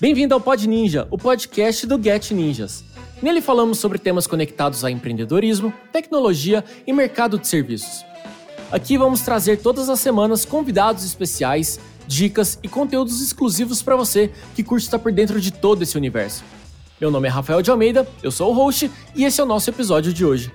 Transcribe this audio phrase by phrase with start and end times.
[0.00, 2.84] Bem-vindo ao Pod Ninja, o podcast do Get Ninjas.
[3.22, 8.04] Nele falamos sobre temas conectados a empreendedorismo, tecnologia e mercado de serviços.
[8.72, 14.64] Aqui vamos trazer todas as semanas convidados especiais, dicas e conteúdos exclusivos para você que
[14.64, 16.42] curte estar por dentro de todo esse universo.
[17.00, 19.70] Meu nome é Rafael de Almeida, eu sou o host e esse é o nosso
[19.70, 20.52] episódio de hoje.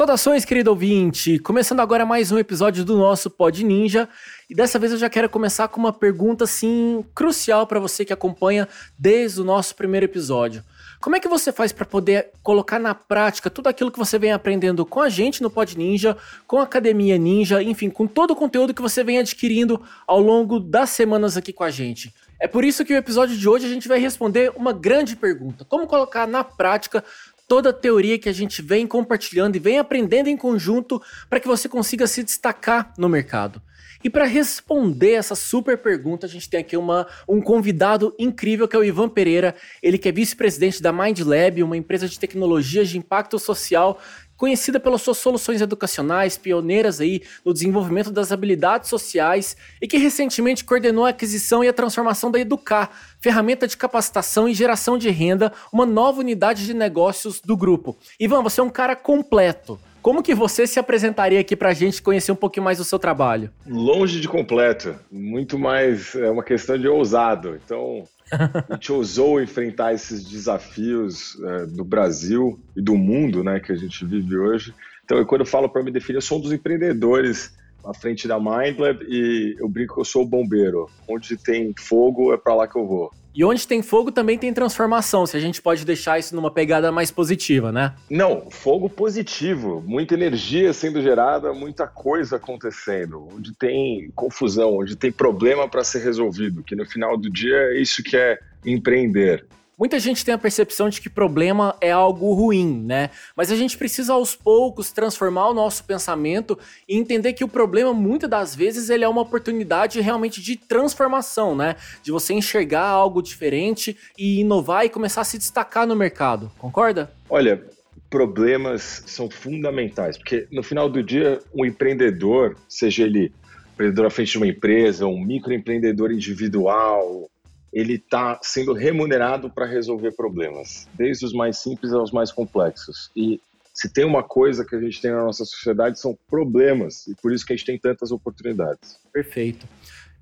[0.00, 1.38] Saudações, querido ouvinte!
[1.40, 4.08] Começando agora mais um episódio do nosso Pod Ninja.
[4.48, 8.10] E dessa vez eu já quero começar com uma pergunta assim crucial para você que
[8.10, 8.66] acompanha
[8.98, 10.64] desde o nosso primeiro episódio.
[11.02, 14.32] Como é que você faz para poder colocar na prática tudo aquilo que você vem
[14.32, 18.36] aprendendo com a gente no Pod Ninja, com a Academia Ninja, enfim, com todo o
[18.36, 22.10] conteúdo que você vem adquirindo ao longo das semanas aqui com a gente?
[22.40, 25.62] É por isso que o episódio de hoje a gente vai responder uma grande pergunta:
[25.62, 27.04] como colocar na prática
[27.50, 31.48] toda a teoria que a gente vem compartilhando e vem aprendendo em conjunto para que
[31.48, 33.60] você consiga se destacar no mercado.
[34.04, 38.76] E para responder essa super pergunta, a gente tem aqui uma, um convidado incrível que
[38.76, 42.88] é o Ivan Pereira, ele que é vice-presidente da Mind Lab, uma empresa de tecnologias
[42.88, 43.98] de impacto social
[44.40, 50.64] conhecida pelas suas soluções educacionais, pioneiras aí no desenvolvimento das habilidades sociais e que recentemente
[50.64, 55.52] coordenou a aquisição e a transformação da Educar, ferramenta de capacitação e geração de renda,
[55.70, 57.98] uma nova unidade de negócios do grupo.
[58.18, 59.78] Ivan, você é um cara completo.
[60.00, 62.98] Como que você se apresentaria aqui para a gente conhecer um pouquinho mais do seu
[62.98, 63.50] trabalho?
[63.66, 67.60] Longe de completo, muito mais é uma questão de ousado.
[67.62, 73.72] Então, a gente ousou enfrentar esses desafios é, do Brasil e do mundo, né, que
[73.72, 74.74] a gente vive hoje.
[75.04, 77.52] Então, quando eu falo para me definir, eu sou um dos empreendedores
[77.84, 80.88] à frente da MindLab e eu brinco que eu sou o bombeiro.
[81.08, 83.10] Onde tem fogo é para lá que eu vou.
[83.34, 86.90] E onde tem fogo também tem transformação, se a gente pode deixar isso numa pegada
[86.90, 87.94] mais positiva, né?
[88.10, 95.12] Não, fogo positivo, muita energia sendo gerada, muita coisa acontecendo, onde tem confusão, onde tem
[95.12, 99.46] problema para ser resolvido, que no final do dia é isso que é empreender.
[99.80, 103.08] Muita gente tem a percepção de que problema é algo ruim, né?
[103.34, 107.94] Mas a gente precisa aos poucos transformar o nosso pensamento e entender que o problema
[107.94, 111.76] muitas das vezes ele é uma oportunidade realmente de transformação, né?
[112.02, 116.52] De você enxergar algo diferente e inovar e começar a se destacar no mercado.
[116.58, 117.10] Concorda?
[117.30, 117.64] Olha,
[118.10, 123.32] problemas são fundamentais, porque no final do dia, um empreendedor, seja ele
[123.72, 127.30] empreendedor à frente de uma empresa, um microempreendedor individual,
[127.72, 133.10] ele está sendo remunerado para resolver problemas, desde os mais simples aos mais complexos.
[133.14, 133.40] E
[133.72, 137.32] se tem uma coisa que a gente tem na nossa sociedade são problemas, e por
[137.32, 138.98] isso que a gente tem tantas oportunidades.
[139.12, 139.66] Perfeito.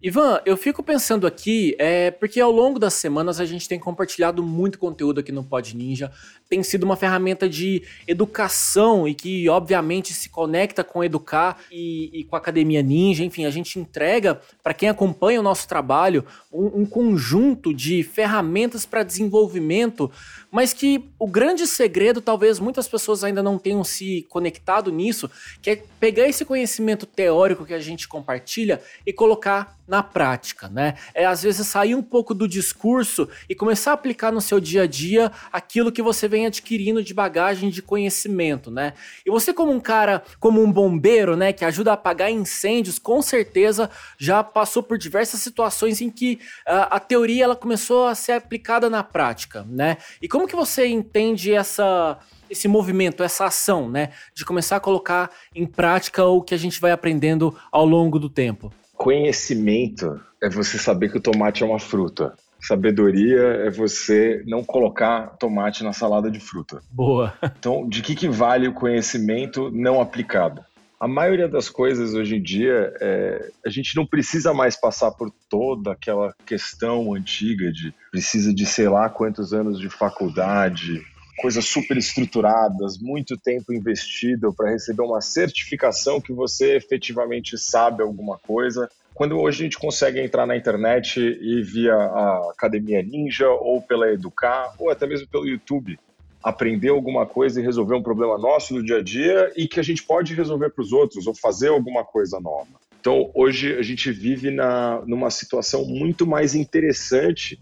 [0.01, 4.45] Ivan, eu fico pensando aqui, é, porque ao longo das semanas a gente tem compartilhado
[4.45, 6.13] muito conteúdo aqui no Pod Ninja,
[6.49, 12.25] tem sido uma ferramenta de educação e que obviamente se conecta com Educar e, e
[12.25, 16.83] com a Academia Ninja, enfim, a gente entrega para quem acompanha o nosso trabalho um,
[16.83, 20.09] um conjunto de ferramentas para desenvolvimento,
[20.49, 25.29] mas que o grande segredo, talvez muitas pessoas ainda não tenham se conectado nisso,
[25.61, 30.95] que é pegar esse conhecimento teórico que a gente compartilha e colocar na prática, né?
[31.15, 34.83] É às vezes sair um pouco do discurso e começar a aplicar no seu dia
[34.83, 38.93] a dia aquilo que você vem adquirindo de bagagem de conhecimento, né?
[39.25, 43.23] E você como um cara, como um bombeiro, né, que ajuda a apagar incêndios, com
[43.23, 48.33] certeza já passou por diversas situações em que uh, a teoria ela começou a ser
[48.33, 49.97] aplicada na prática, né?
[50.21, 52.19] E como que você entende essa
[52.51, 56.81] esse movimento, essa ação, né, de começar a colocar em prática o que a gente
[56.81, 58.73] vai aprendendo ao longo do tempo?
[58.99, 62.35] Conhecimento é você saber que o tomate é uma fruta.
[62.61, 66.83] Sabedoria é você não colocar tomate na salada de fruta.
[66.91, 67.33] Boa.
[67.59, 70.65] Então, de que, que vale o conhecimento não aplicado?
[70.99, 75.31] A maioria das coisas hoje em dia, é, a gente não precisa mais passar por
[75.49, 81.01] toda aquela questão antiga de precisa de sei lá quantos anos de faculdade,
[81.39, 88.37] coisas super estruturadas, muito tempo investido para receber uma certificação que você efetivamente sabe alguma
[88.39, 88.91] coisa.
[89.15, 94.13] Quando hoje a gente consegue entrar na internet e via a Academia Ninja ou pela
[94.13, 95.99] Educar ou até mesmo pelo YouTube
[96.43, 99.83] aprender alguma coisa e resolver um problema nosso no dia a dia e que a
[99.83, 102.69] gente pode resolver para os outros ou fazer alguma coisa nova.
[103.01, 107.59] Então, hoje a gente vive na, numa situação muito mais interessante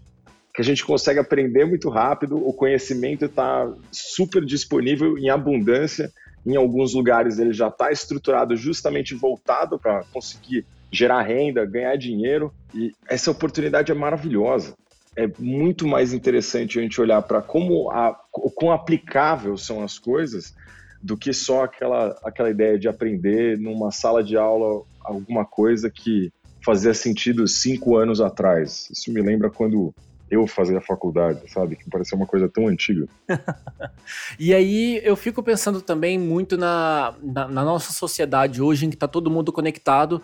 [0.57, 6.11] que a gente consegue aprender muito rápido, o conhecimento está super disponível em abundância.
[6.43, 12.51] Em alguns lugares ele já está estruturado justamente voltado para conseguir gerar renda, ganhar dinheiro.
[12.73, 14.73] E essa oportunidade é maravilhosa.
[15.15, 19.99] É muito mais interessante a gente olhar para como a, o quão aplicável são as
[19.99, 20.55] coisas
[20.99, 26.33] do que só aquela, aquela ideia de aprender numa sala de aula alguma coisa que
[26.65, 28.89] fazia sentido cinco anos atrás.
[28.91, 29.93] Isso me lembra quando
[30.29, 31.75] eu fazia faculdade, sabe?
[31.75, 33.07] Que parecia uma coisa tão antiga.
[34.39, 38.95] e aí eu fico pensando também muito na, na, na nossa sociedade hoje, em que
[38.95, 40.21] está todo mundo conectado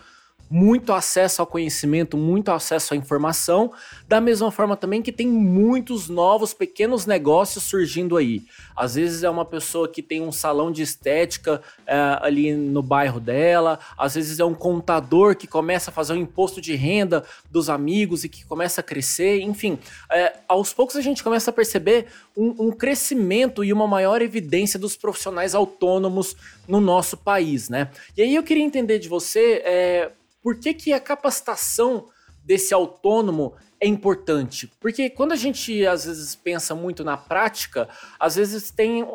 [0.49, 3.71] muito acesso ao conhecimento, muito acesso à informação,
[4.07, 8.43] da mesma forma também que tem muitos novos pequenos negócios surgindo aí.
[8.75, 13.19] Às vezes é uma pessoa que tem um salão de estética é, ali no bairro
[13.19, 17.23] dela, às vezes é um contador que começa a fazer o um imposto de renda
[17.49, 19.79] dos amigos e que começa a crescer, enfim.
[20.11, 22.07] É, aos poucos a gente começa a perceber
[22.37, 26.35] um, um crescimento e uma maior evidência dos profissionais autônomos
[26.67, 27.89] no nosso país, né?
[28.15, 29.61] E aí eu queria entender de você.
[29.65, 30.11] É,
[30.43, 32.09] por que, que a capacitação
[32.43, 34.69] desse autônomo é importante?
[34.79, 37.87] Porque quando a gente às vezes pensa muito na prática,
[38.19, 39.07] às vezes tem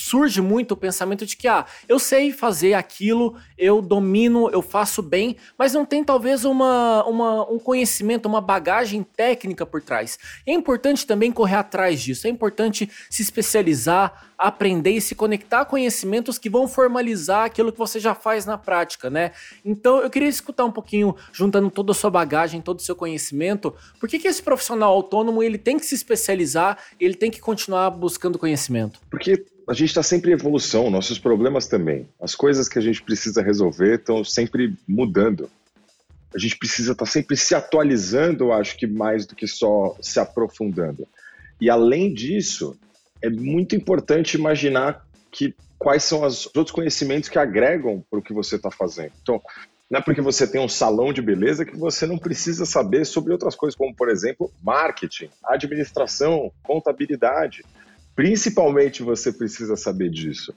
[0.00, 5.02] surge muito o pensamento de que, ah, eu sei fazer aquilo, eu domino, eu faço
[5.02, 10.18] bem, mas não tem talvez uma, uma, um conhecimento, uma bagagem técnica por trás.
[10.46, 15.64] É importante também correr atrás disso, é importante se especializar, aprender e se conectar a
[15.66, 19.32] conhecimentos que vão formalizar aquilo que você já faz na prática, né?
[19.62, 23.74] Então eu queria escutar um pouquinho, juntando toda a sua bagagem, todo o seu conhecimento,
[23.98, 27.90] por que, que esse profissional autônomo ele tem que se especializar, ele tem que continuar
[27.90, 28.98] buscando conhecimento?
[29.10, 32.08] Porque a gente está sempre em evolução, nossos problemas também.
[32.20, 35.50] As coisas que a gente precisa resolver estão sempre mudando.
[36.34, 39.96] A gente precisa estar tá sempre se atualizando, eu acho que mais do que só
[40.00, 41.06] se aprofundando.
[41.60, 42.76] E além disso,
[43.22, 48.32] é muito importante imaginar que quais são os outros conhecimentos que agregam para o que
[48.32, 49.12] você está fazendo.
[49.22, 49.40] Então,
[49.90, 53.32] não é porque você tem um salão de beleza que você não precisa saber sobre
[53.32, 57.64] outras coisas, como, por exemplo, marketing, administração, contabilidade.
[58.20, 60.52] Principalmente você precisa saber disso.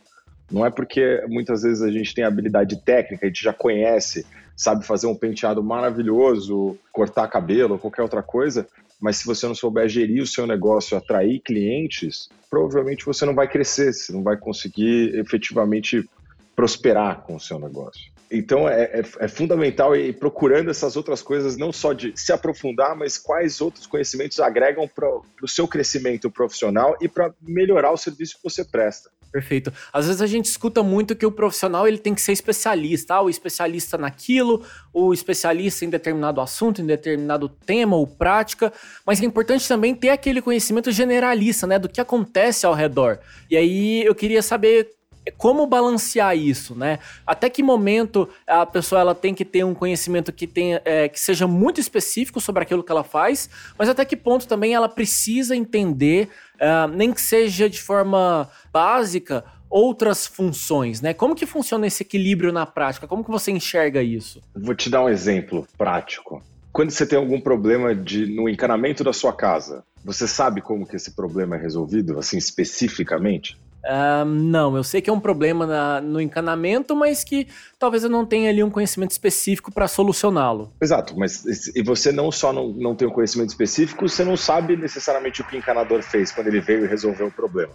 [0.51, 4.86] Não é porque muitas vezes a gente tem habilidade técnica, a gente já conhece, sabe
[4.86, 8.68] fazer um penteado maravilhoso, cortar cabelo, qualquer outra coisa,
[9.00, 13.48] mas se você não souber gerir o seu negócio, atrair clientes, provavelmente você não vai
[13.48, 16.06] crescer, você não vai conseguir efetivamente
[16.54, 18.12] prosperar com o seu negócio.
[18.33, 22.95] Então é, é, é, fundamental ir procurando essas outras coisas, não só de se aprofundar,
[22.95, 25.07] mas quais outros conhecimentos agregam para
[25.41, 29.12] o seu crescimento profissional e para melhorar o serviço que você presta.
[29.31, 29.74] Perfeito.
[29.91, 33.21] Às vezes a gente escuta muito que o profissional ele tem que ser especialista, ah,
[33.21, 34.63] o especialista naquilo,
[34.94, 38.71] o especialista em determinado assunto, em determinado tema ou prática,
[39.06, 43.19] mas é importante também ter aquele conhecimento generalista, né, do que acontece ao redor.
[43.50, 44.91] E aí eu queria saber
[45.31, 46.99] como balancear isso, né?
[47.25, 51.19] Até que momento a pessoa ela tem que ter um conhecimento que, tenha, é, que
[51.19, 55.55] seja muito específico sobre aquilo que ela faz, mas até que ponto também ela precisa
[55.55, 61.13] entender, uh, nem que seja de forma básica, outras funções, né?
[61.13, 63.07] Como que funciona esse equilíbrio na prática?
[63.07, 64.39] Como que você enxerga isso?
[64.55, 66.43] Vou te dar um exemplo prático.
[66.71, 70.95] Quando você tem algum problema de, no encanamento da sua casa, você sabe como que
[70.95, 73.57] esse problema é resolvido, assim, especificamente?
[73.85, 77.47] Uh, não, eu sei que é um problema na, no encanamento, mas que
[77.77, 80.71] talvez eu não tenha ali um conhecimento específico para solucioná-lo.
[80.81, 81.44] Exato, mas
[81.75, 85.44] e você não só não, não tem um conhecimento específico, você não sabe necessariamente o
[85.45, 87.74] que o encanador fez quando ele veio e resolveu o problema.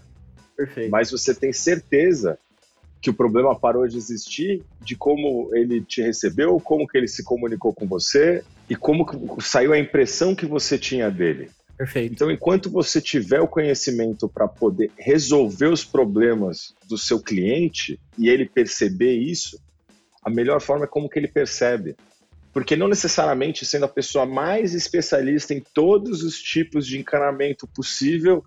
[0.57, 0.91] Perfeito.
[0.91, 2.39] Mas você tem certeza
[3.01, 7.23] que o problema parou de existir, de como ele te recebeu, como que ele se
[7.23, 9.07] comunicou com você e como
[9.41, 11.51] saiu a impressão que você tinha dele.
[11.79, 12.13] Perfeito.
[12.13, 18.29] Então, enquanto você tiver o conhecimento para poder resolver os problemas do seu cliente e
[18.29, 19.63] ele perceber isso,
[20.21, 21.95] a melhor forma é como que ele percebe.
[22.53, 28.45] Porque não necessariamente sendo a pessoa mais especialista em todos os tipos de encanamento possível,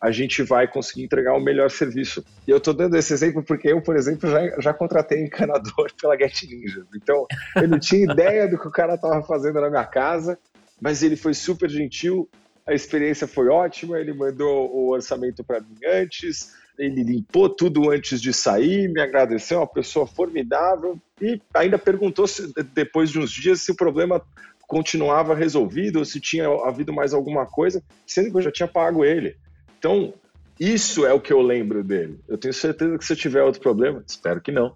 [0.00, 2.24] a gente vai conseguir entregar o melhor serviço.
[2.48, 6.18] E eu estou dando esse exemplo porque eu, por exemplo, já, já contratei encanador pela
[6.18, 6.84] Get Ninja.
[6.96, 10.36] Então, eu não tinha ideia do que o cara estava fazendo na minha casa,
[10.80, 12.28] mas ele foi super gentil,
[12.66, 18.20] a experiência foi ótima, ele mandou o orçamento para mim antes, ele limpou tudo antes
[18.20, 23.62] de sair, me agradeceu, uma pessoa formidável e ainda perguntou se, depois de uns dias
[23.62, 24.20] se o problema
[24.66, 29.04] continuava resolvido ou se tinha havido mais alguma coisa, sendo que eu já tinha pago
[29.04, 29.36] ele.
[29.78, 30.12] Então,
[30.58, 32.18] isso é o que eu lembro dele.
[32.26, 34.74] Eu tenho certeza que se eu tiver outro problema, espero que não,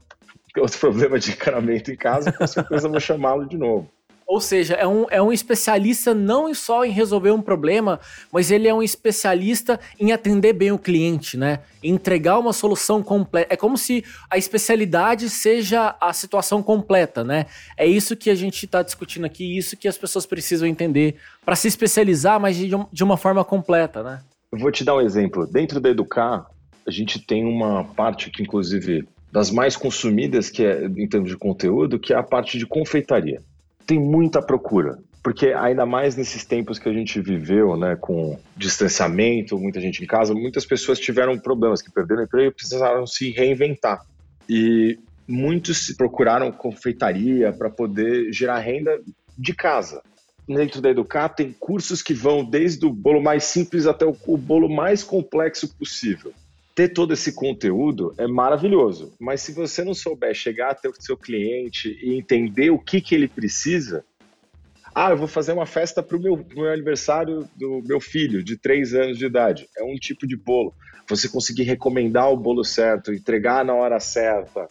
[0.58, 3.90] outro problema de encanamento em casa, com certeza eu vou chamá-lo de novo.
[4.30, 7.98] Ou seja, é um, é um especialista não só em resolver um problema,
[8.32, 11.58] mas ele é um especialista em atender bem o cliente, né?
[11.82, 13.52] Entregar uma solução completa.
[13.52, 17.46] É como se a especialidade seja a situação completa, né?
[17.76, 21.56] É isso que a gente está discutindo aqui, isso que as pessoas precisam entender para
[21.56, 24.20] se especializar, mas de, de uma forma completa, né?
[24.52, 25.44] Eu vou te dar um exemplo.
[25.44, 26.46] Dentro da Educar,
[26.86, 31.36] a gente tem uma parte que, inclusive, das mais consumidas, que é em termos de
[31.36, 33.42] conteúdo, que é a parte de confeitaria.
[33.90, 39.58] Tem muita procura, porque ainda mais nesses tempos que a gente viveu, né, com distanciamento,
[39.58, 44.06] muita gente em casa, muitas pessoas tiveram problemas, que perderam emprego e precisaram se reinventar.
[44.48, 48.96] E muitos procuraram confeitaria para poder gerar renda
[49.36, 50.02] de casa.
[50.46, 54.36] Dentro da Educar tem cursos que vão desde o bolo mais simples até o, o
[54.36, 56.32] bolo mais complexo possível
[56.74, 61.16] ter todo esse conteúdo é maravilhoso, mas se você não souber chegar até o seu
[61.16, 64.04] cliente e entender o que, que ele precisa,
[64.94, 68.56] ah, eu vou fazer uma festa para o meu, meu, aniversário do meu filho de
[68.56, 69.68] 3 anos de idade.
[69.76, 70.74] É um tipo de bolo.
[71.08, 74.68] Você conseguir recomendar o bolo certo, entregar na hora certa,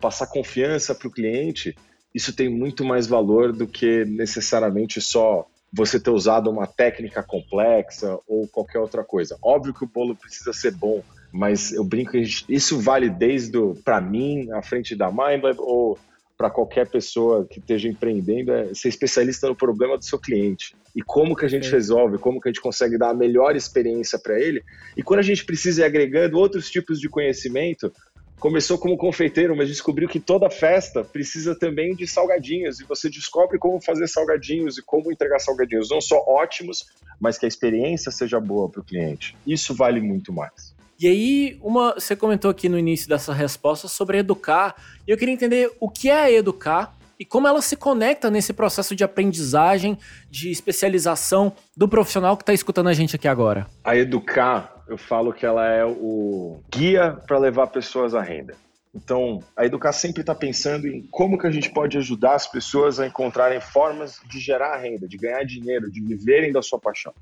[0.00, 1.74] passar confiança para o cliente,
[2.14, 8.18] isso tem muito mais valor do que necessariamente só você ter usado uma técnica complexa
[8.26, 9.38] ou qualquer outra coisa.
[9.42, 11.02] Óbvio que o bolo precisa ser bom,
[11.36, 15.98] mas eu brinco que isso vale desde para mim, à frente da MindLab, ou
[16.36, 20.74] para qualquer pessoa que esteja empreendendo, é ser especialista no problema do seu cliente.
[20.94, 24.18] E como que a gente resolve, como que a gente consegue dar a melhor experiência
[24.18, 24.62] para ele.
[24.96, 27.92] E quando a gente precisa ir agregando outros tipos de conhecimento,
[28.38, 32.80] começou como confeiteiro, mas descobriu que toda festa precisa também de salgadinhos.
[32.80, 36.84] E você descobre como fazer salgadinhos e como entregar salgadinhos, não só ótimos,
[37.18, 39.36] mas que a experiência seja boa para o cliente.
[39.46, 40.75] Isso vale muito mais.
[40.98, 44.74] E aí, uma, você comentou aqui no início dessa resposta sobre educar,
[45.06, 48.96] e eu queria entender o que é educar e como ela se conecta nesse processo
[48.96, 49.98] de aprendizagem,
[50.30, 53.66] de especialização do profissional que está escutando a gente aqui agora.
[53.84, 58.54] A educar, eu falo que ela é o guia para levar pessoas à renda.
[58.94, 62.98] Então, a Educar sempre está pensando em como que a gente pode ajudar as pessoas
[62.98, 67.12] a encontrarem formas de gerar renda, de ganhar dinheiro, de viverem da sua paixão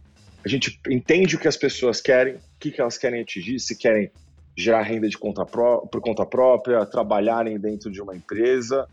[0.45, 3.77] a gente entende o que as pessoas querem, o que, que elas querem atingir, se
[3.77, 4.11] querem
[4.57, 8.87] gerar renda de conta pró por conta própria, trabalharem dentro de uma empresa,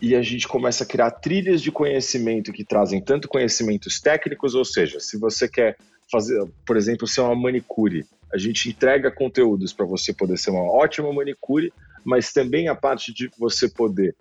[0.00, 4.64] e a gente começa a criar trilhas de conhecimento que trazem tanto conhecimentos técnicos, ou
[4.64, 5.76] seja, se você quer
[6.10, 10.62] fazer, por exemplo, ser uma manicure, a gente entrega conteúdos para você poder ser uma
[10.62, 11.72] ótima manicure,
[12.04, 14.14] mas também a parte de você poder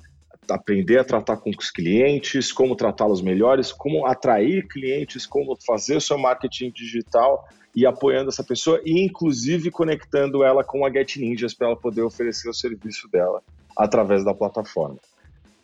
[0.49, 6.01] aprender a tratar com os clientes, como tratá-los melhores, como atrair clientes, como fazer o
[6.01, 11.53] seu marketing digital e apoiando essa pessoa e inclusive conectando ela com a Get Ninjas
[11.53, 13.41] para ela poder oferecer o serviço dela
[13.75, 14.99] através da plataforma.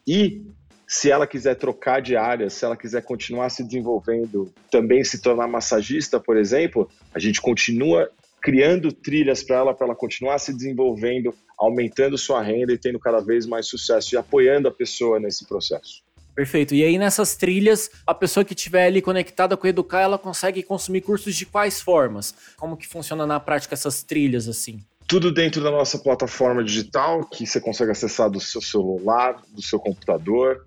[0.08, 0.42] E
[0.88, 5.48] se ela quiser trocar de área, se ela quiser continuar se desenvolvendo, também se tornar
[5.48, 8.10] massagista, por exemplo, a gente continua
[8.42, 13.20] criando trilhas para ela, para ela continuar se desenvolvendo, aumentando sua renda e tendo cada
[13.20, 16.04] vez mais sucesso e apoiando a pessoa nesse processo.
[16.36, 16.74] Perfeito.
[16.74, 20.64] E aí nessas trilhas, a pessoa que estiver ali conectada com o Educar, ela consegue
[20.64, 22.34] consumir cursos de quais formas?
[22.56, 24.80] Como que funciona na prática essas trilhas assim?
[25.06, 29.80] Tudo dentro da nossa plataforma digital, que você consegue acessar do seu celular, do seu
[29.80, 30.66] computador,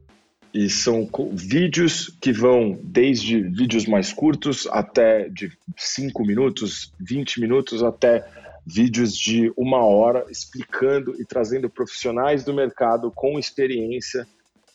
[0.54, 7.82] e são vídeos que vão desde vídeos mais curtos até de 5 minutos, 20 minutos,
[7.82, 8.26] até
[8.66, 14.26] vídeos de uma hora explicando e trazendo profissionais do mercado com experiência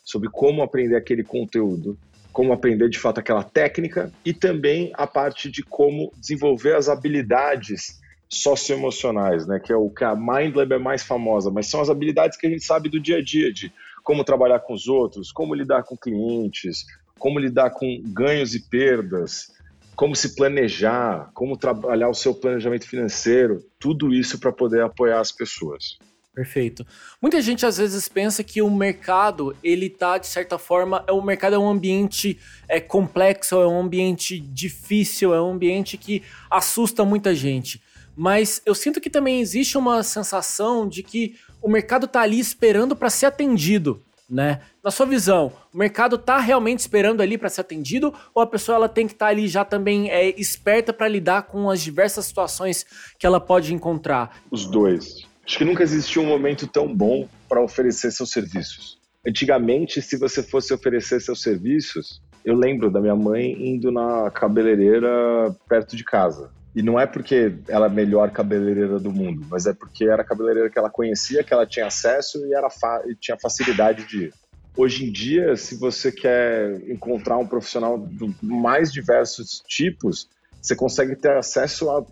[0.04, 1.96] sobre como aprender aquele conteúdo,
[2.32, 8.00] como aprender de fato aquela técnica e também a parte de como desenvolver as habilidades
[8.28, 12.36] socioemocionais, né, que é o que a MindLab é mais famosa, mas são as habilidades
[12.36, 13.72] que a gente sabe do dia a dia, de
[14.08, 16.86] como trabalhar com os outros, como lidar com clientes,
[17.18, 19.52] como lidar com ganhos e perdas,
[19.94, 25.30] como se planejar, como trabalhar o seu planejamento financeiro, tudo isso para poder apoiar as
[25.30, 25.98] pessoas.
[26.34, 26.86] Perfeito.
[27.20, 31.20] Muita gente às vezes pensa que o mercado, ele tá de certa forma, é o
[31.20, 37.04] mercado é um ambiente é complexo, é um ambiente difícil, é um ambiente que assusta
[37.04, 37.82] muita gente.
[38.16, 42.94] Mas eu sinto que também existe uma sensação de que o mercado está ali esperando
[42.94, 44.60] para ser atendido, né?
[44.84, 48.76] Na sua visão, o mercado está realmente esperando ali para ser atendido ou a pessoa
[48.76, 52.26] ela tem que estar tá ali já também é, esperta para lidar com as diversas
[52.26, 52.84] situações
[53.18, 54.42] que ela pode encontrar?
[54.50, 55.26] Os dois.
[55.46, 58.98] Acho que nunca existiu um momento tão bom para oferecer seus serviços.
[59.26, 65.54] Antigamente, se você fosse oferecer seus serviços, eu lembro da minha mãe indo na cabeleireira
[65.68, 66.50] perto de casa.
[66.78, 70.22] E não é porque ela é a melhor cabeleireira do mundo, mas é porque era
[70.22, 72.68] a cabeleireira que ela conhecia, que ela tinha acesso e, era
[73.08, 74.34] e tinha facilidade de ir.
[74.76, 80.28] Hoje em dia, se você quer encontrar um profissional de mais diversos tipos,
[80.62, 82.06] você consegue ter acesso a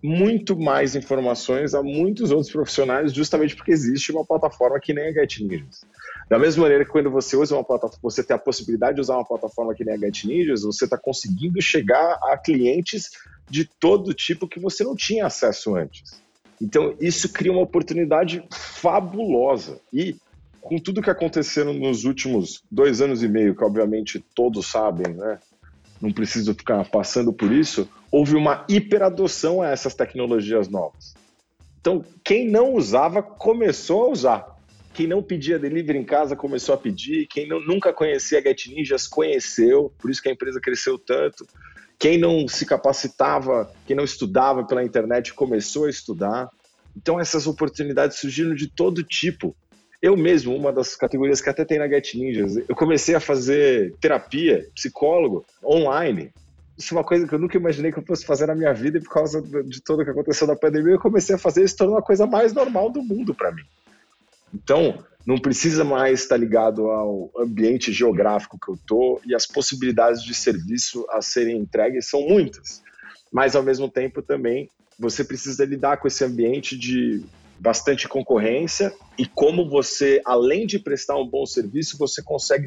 [0.00, 5.12] muito mais informações a muitos outros profissionais, justamente porque existe uma plataforma que nem a
[5.12, 5.80] Get Ninjas.
[6.30, 9.16] Da mesma maneira que quando você usa uma plataforma, você tem a possibilidade de usar
[9.16, 13.10] uma plataforma que nem a Get Ninjas, você está conseguindo chegar a clientes
[13.48, 16.22] de todo tipo que você não tinha acesso antes.
[16.60, 19.80] Então, isso cria uma oportunidade fabulosa.
[19.92, 20.16] E
[20.60, 25.40] com tudo que aconteceu nos últimos dois anos e meio, que obviamente todos sabem, né?
[26.00, 31.14] Não preciso ficar passando por isso, houve uma hiperadoção a essas tecnologias novas.
[31.80, 34.56] Então, quem não usava começou a usar.
[34.94, 37.26] Quem não pedia delivery em casa começou a pedir.
[37.26, 41.46] Quem não, nunca conhecia Get Ninjas conheceu, por isso que a empresa cresceu tanto.
[42.02, 46.50] Quem não se capacitava, quem não estudava pela internet começou a estudar.
[46.96, 49.54] Então, essas oportunidades surgiram de todo tipo.
[50.02, 53.94] Eu mesmo, uma das categorias que até tem na Get Ninjas, eu comecei a fazer
[54.00, 56.32] terapia, psicólogo, online.
[56.76, 58.98] Isso é uma coisa que eu nunca imaginei que eu fosse fazer na minha vida
[58.98, 61.96] e por causa de tudo que aconteceu na pandemia, eu comecei a fazer isso, tornou
[61.96, 63.62] a coisa mais normal do mundo para mim.
[64.52, 70.22] Então, não precisa mais estar ligado ao ambiente geográfico que eu estou e as possibilidades
[70.22, 72.82] de serviço a serem entregues são muitas.
[73.32, 77.24] Mas, ao mesmo tempo, também você precisa lidar com esse ambiente de
[77.58, 82.64] bastante concorrência e como você, além de prestar um bom serviço, você consegue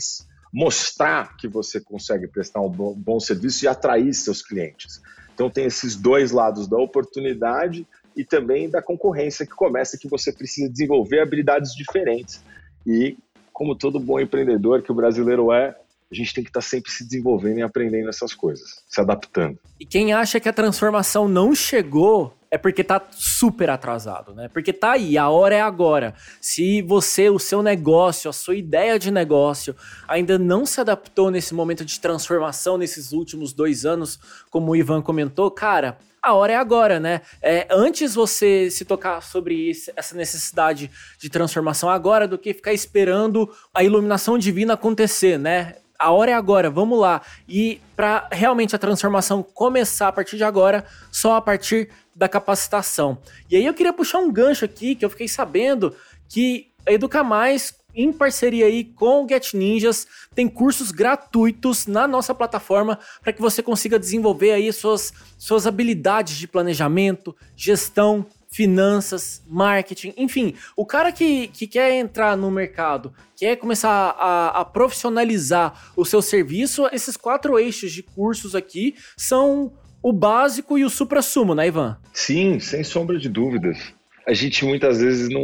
[0.54, 5.02] mostrar que você consegue prestar um bom, bom serviço e atrair seus clientes.
[5.34, 7.86] Então tem esses dois lados da oportunidade
[8.16, 12.42] e também da concorrência que começa que você precisa desenvolver habilidades diferentes.
[12.86, 13.18] E
[13.52, 15.76] como todo bom empreendedor que o brasileiro é,
[16.12, 19.58] a gente tem que estar sempre se desenvolvendo e aprendendo essas coisas, se adaptando.
[19.80, 24.48] E quem acha que a transformação não chegou é porque tá super atrasado, né?
[24.48, 26.14] Porque tá aí, a hora é agora.
[26.40, 29.76] Se você, o seu negócio, a sua ideia de negócio
[30.08, 34.20] ainda não se adaptou nesse momento de transformação nesses últimos dois anos,
[34.50, 37.22] como o Ivan comentou, cara, a hora é agora, né?
[37.40, 40.90] É, antes você se tocar sobre isso, essa necessidade
[41.20, 45.76] de transformação agora do que ficar esperando a iluminação divina acontecer, né?
[46.00, 47.22] A hora é agora, vamos lá.
[47.48, 53.20] E para realmente a transformação começar a partir de agora, só a partir da capacitação.
[53.48, 55.96] E aí eu queria puxar um gancho aqui que eu fiquei sabendo
[56.28, 62.36] que Educa Mais em parceria aí com o Get Ninjas, tem cursos gratuitos na nossa
[62.36, 70.14] plataforma para que você consiga desenvolver aí suas, suas habilidades de planejamento, gestão, finanças, marketing,
[70.16, 76.06] enfim, o cara que, que quer entrar no mercado, quer começar a, a profissionalizar o
[76.06, 81.68] seu serviço, esses quatro eixos de cursos aqui são o básico e o supra-sumo, né,
[81.68, 81.98] Ivan?
[82.14, 83.95] Sim, sem sombra de dúvidas
[84.28, 85.42] a gente muitas vezes não,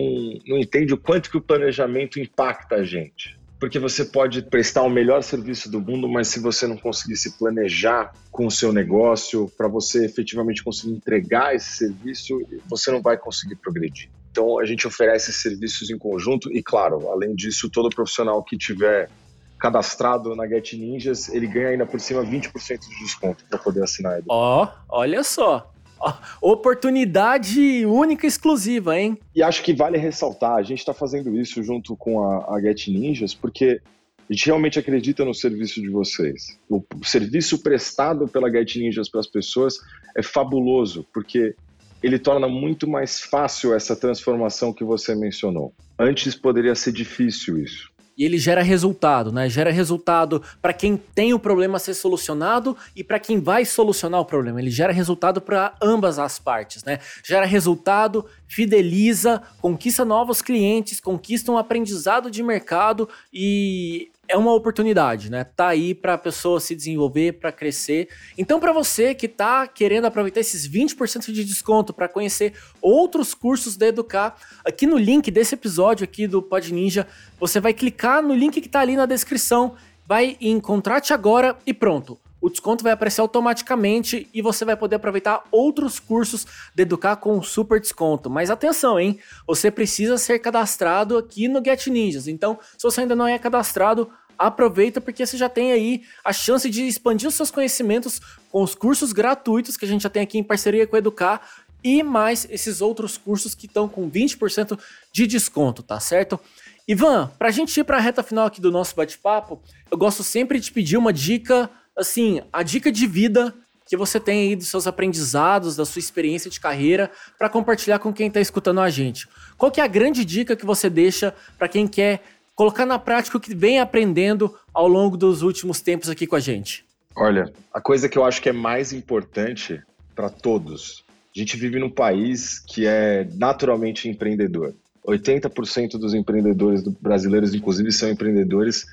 [0.47, 3.39] não entende o quanto que o planejamento impacta a gente.
[3.59, 7.37] Porque você pode prestar o melhor serviço do mundo, mas se você não conseguir se
[7.37, 13.17] planejar com o seu negócio, para você efetivamente conseguir entregar esse serviço, você não vai
[13.17, 14.09] conseguir progredir.
[14.31, 19.11] Então a gente oferece serviços em conjunto e, claro, além disso, todo profissional que tiver
[19.59, 24.19] cadastrado na Get Ninjas, ele ganha ainda por cima 20% de desconto para poder assinar.
[24.27, 25.71] Ó, oh, olha só.
[26.41, 29.17] Oportunidade única e exclusiva, hein?
[29.35, 32.87] E acho que vale ressaltar, a gente está fazendo isso junto com a, a Get
[32.87, 33.81] Ninjas, porque
[34.29, 36.57] a gente realmente acredita no serviço de vocês.
[36.69, 39.75] O serviço prestado pela Get Ninjas para as pessoas
[40.15, 41.55] é fabuloso, porque
[42.01, 45.73] ele torna muito mais fácil essa transformação que você mencionou.
[45.99, 47.90] Antes poderia ser difícil isso
[48.23, 49.49] ele gera resultado, né?
[49.49, 54.25] Gera resultado para quem tem o problema ser solucionado e para quem vai solucionar o
[54.25, 54.59] problema.
[54.59, 56.99] Ele gera resultado para ambas as partes, né?
[57.23, 65.31] Gera resultado, fideliza, conquista novos clientes, conquista um aprendizado de mercado e é uma oportunidade,
[65.31, 65.45] né?
[65.45, 68.09] Tá aí para a pessoa se desenvolver, para crescer.
[68.37, 73.77] Então, para você que tá querendo aproveitar esses 20% de desconto para conhecer outros cursos
[73.77, 74.35] da Educar,
[74.65, 77.07] aqui no link desse episódio aqui do Pod Ninja,
[77.39, 81.73] você vai clicar no link que tá ali na descrição, vai em Contrate agora e
[81.73, 82.19] pronto.
[82.41, 87.41] O desconto vai aparecer automaticamente e você vai poder aproveitar outros cursos da Educar com
[87.43, 88.29] super desconto.
[88.29, 89.19] Mas atenção, hein?
[89.45, 92.27] Você precisa ser cadastrado aqui no Get Ninjas.
[92.27, 96.67] Então, se você ainda não é cadastrado, aproveita porque você já tem aí a chance
[96.67, 98.19] de expandir os seus conhecimentos
[98.51, 101.41] com os cursos gratuitos que a gente já tem aqui em parceria com a Educar
[101.83, 104.79] e mais esses outros cursos que estão com 20%
[105.11, 106.39] de desconto, tá certo?
[106.87, 110.23] Ivan, para a gente ir para a reta final aqui do nosso bate-papo, eu gosto
[110.23, 111.69] sempre de pedir uma dica,
[112.01, 113.53] assim, a dica de vida
[113.87, 118.13] que você tem aí dos seus aprendizados, da sua experiência de carreira, para compartilhar com
[118.13, 119.27] quem está escutando a gente.
[119.57, 122.21] Qual que é a grande dica que você deixa para quem quer
[122.55, 126.39] colocar na prática o que vem aprendendo ao longo dos últimos tempos aqui com a
[126.39, 126.85] gente?
[127.15, 129.81] Olha, a coisa que eu acho que é mais importante
[130.15, 131.03] para todos,
[131.35, 134.73] a gente vive num país que é naturalmente empreendedor.
[135.05, 138.85] 80% dos empreendedores brasileiros, inclusive, são empreendedores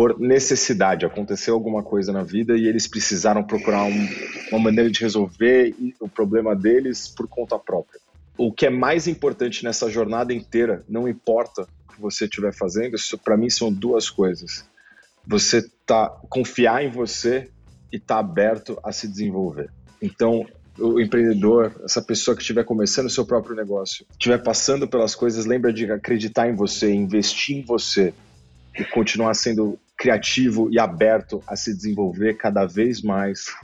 [0.00, 1.04] por necessidade.
[1.04, 4.08] Aconteceu alguma coisa na vida e eles precisaram procurar um,
[4.50, 8.00] uma maneira de resolver o problema deles por conta própria.
[8.38, 12.96] o que é mais importante nessa jornada inteira, não importa o que você estiver fazendo,
[13.22, 14.64] para mim são duas coisas.
[15.26, 17.50] Você tá confiar em você
[17.92, 19.70] e tá aberto a se desenvolver.
[20.00, 20.46] Então,
[20.78, 25.44] o empreendedor, essa pessoa que estiver começando o seu próprio negócio, estiver passando pelas coisas,
[25.44, 28.14] lembra de acreditar em você, investir em você
[28.78, 33.54] e continuar sendo criativo e aberto a se desenvolver cada vez mais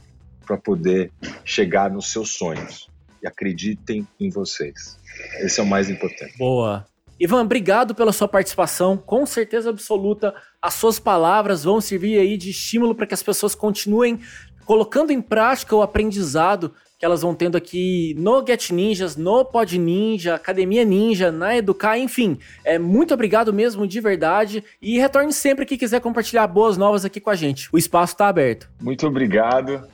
[0.47, 1.11] para poder
[1.43, 2.91] chegar nos seus sonhos.
[3.23, 4.99] E acreditem em vocês.
[5.41, 6.37] Esse é o mais importante.
[6.37, 6.85] Boa.
[7.19, 8.99] Ivan, obrigado pela sua participação.
[8.99, 13.55] Com certeza absoluta, as suas palavras vão servir aí de estímulo para que as pessoas
[13.55, 14.21] continuem
[14.67, 19.79] colocando em prática o aprendizado que elas vão tendo aqui no Get Ninjas, no Pod
[19.79, 22.39] Ninja, Academia Ninja, na Educar, enfim.
[22.65, 27.21] É muito obrigado mesmo de verdade e retorne sempre que quiser compartilhar boas novas aqui
[27.21, 27.69] com a gente.
[27.73, 28.69] O espaço está aberto.
[28.81, 29.87] Muito obrigado.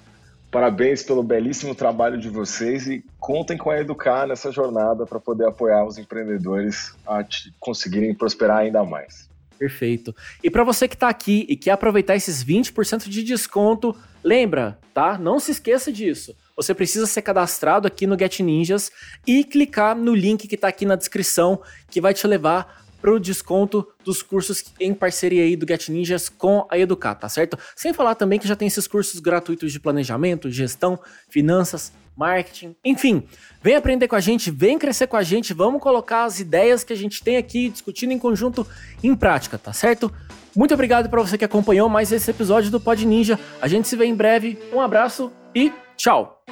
[0.50, 5.46] Parabéns pelo belíssimo trabalho de vocês e contem com a Educar nessa jornada para poder
[5.46, 7.24] apoiar os empreendedores a
[7.58, 9.28] conseguirem prosperar ainda mais.
[9.58, 10.14] Perfeito.
[10.42, 15.16] E para você que está aqui e quer aproveitar esses 20% de desconto, lembra, tá?
[15.16, 16.36] Não se esqueça disso.
[16.56, 18.90] Você precisa ser cadastrado aqui no Get Ninjas
[19.26, 21.60] e clicar no link que está aqui na descrição,
[21.90, 26.28] que vai te levar para o desconto dos cursos em parceria aí do Get Ninjas
[26.28, 27.58] com a Educar, tá certo?
[27.74, 33.24] Sem falar também que já tem esses cursos gratuitos de planejamento, gestão, finanças, marketing, enfim.
[33.60, 36.92] Vem aprender com a gente, vem crescer com a gente, vamos colocar as ideias que
[36.92, 38.64] a gente tem aqui discutindo em conjunto
[39.02, 40.12] em prática, tá certo?
[40.54, 43.40] Muito obrigado para você que acompanhou mais esse episódio do Pod Ninja.
[43.60, 44.58] A gente se vê em breve.
[44.72, 46.42] Um abraço e tchau.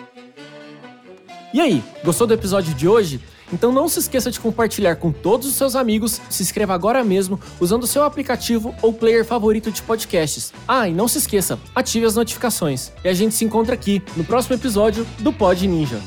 [1.52, 3.20] E aí, gostou do episódio de hoje?
[3.52, 7.40] Então não se esqueça de compartilhar com todos os seus amigos, se inscreva agora mesmo
[7.58, 10.52] usando o seu aplicativo ou player favorito de podcasts.
[10.68, 12.92] Ah, e não se esqueça, ative as notificações.
[13.04, 16.00] E a gente se encontra aqui no próximo episódio do Pod Ninja.